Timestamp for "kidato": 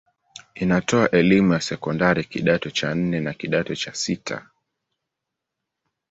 2.23-2.69, 3.33-3.75